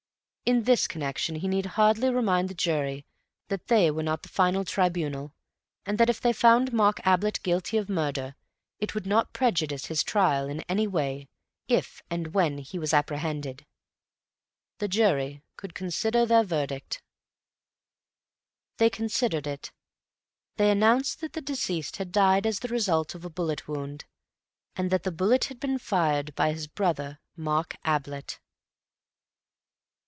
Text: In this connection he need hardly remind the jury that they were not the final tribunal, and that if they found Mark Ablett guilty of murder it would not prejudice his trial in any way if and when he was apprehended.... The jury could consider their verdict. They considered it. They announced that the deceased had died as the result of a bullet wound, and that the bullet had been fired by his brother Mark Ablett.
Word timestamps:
In 0.43 0.63
this 0.63 0.85
connection 0.85 1.35
he 1.37 1.47
need 1.47 1.65
hardly 1.77 2.09
remind 2.09 2.49
the 2.49 2.53
jury 2.53 3.05
that 3.47 3.67
they 3.67 3.89
were 3.89 4.03
not 4.03 4.21
the 4.21 4.27
final 4.27 4.65
tribunal, 4.65 5.33
and 5.85 5.97
that 5.97 6.09
if 6.09 6.19
they 6.19 6.33
found 6.33 6.73
Mark 6.73 6.99
Ablett 7.07 7.41
guilty 7.41 7.77
of 7.77 7.87
murder 7.87 8.35
it 8.77 8.93
would 8.93 9.05
not 9.05 9.31
prejudice 9.31 9.85
his 9.85 10.03
trial 10.03 10.49
in 10.49 10.59
any 10.67 10.87
way 10.87 11.29
if 11.69 12.01
and 12.09 12.33
when 12.33 12.57
he 12.57 12.77
was 12.77 12.93
apprehended.... 12.93 13.65
The 14.79 14.89
jury 14.89 15.41
could 15.55 15.73
consider 15.73 16.25
their 16.25 16.43
verdict. 16.43 17.01
They 18.75 18.89
considered 18.89 19.47
it. 19.47 19.71
They 20.57 20.69
announced 20.69 21.21
that 21.21 21.31
the 21.31 21.39
deceased 21.41 21.95
had 21.95 22.11
died 22.11 22.45
as 22.45 22.59
the 22.59 22.67
result 22.67 23.15
of 23.15 23.23
a 23.23 23.29
bullet 23.29 23.69
wound, 23.69 24.03
and 24.75 24.91
that 24.91 25.03
the 25.03 25.13
bullet 25.13 25.45
had 25.45 25.61
been 25.61 25.77
fired 25.79 26.35
by 26.35 26.51
his 26.51 26.67
brother 26.67 27.21
Mark 27.37 27.77
Ablett. 27.85 28.41